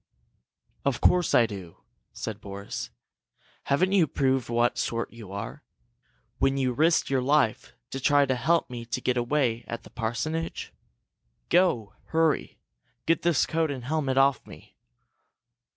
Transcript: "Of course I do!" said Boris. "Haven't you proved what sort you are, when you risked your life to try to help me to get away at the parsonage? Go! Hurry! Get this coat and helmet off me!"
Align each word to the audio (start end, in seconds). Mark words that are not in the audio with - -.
"Of 0.83 0.99
course 0.99 1.35
I 1.35 1.45
do!" 1.45 1.77
said 2.11 2.41
Boris. 2.41 2.89
"Haven't 3.65 3.91
you 3.91 4.07
proved 4.07 4.49
what 4.49 4.79
sort 4.79 5.13
you 5.13 5.31
are, 5.31 5.61
when 6.39 6.57
you 6.57 6.73
risked 6.73 7.11
your 7.11 7.21
life 7.21 7.73
to 7.91 7.99
try 7.99 8.25
to 8.25 8.33
help 8.35 8.67
me 8.71 8.83
to 8.83 8.99
get 8.99 9.15
away 9.15 9.63
at 9.67 9.83
the 9.83 9.91
parsonage? 9.91 10.73
Go! 11.49 11.93
Hurry! 12.05 12.57
Get 13.05 13.21
this 13.21 13.45
coat 13.45 13.69
and 13.69 13.85
helmet 13.85 14.17
off 14.17 14.43
me!" 14.47 14.75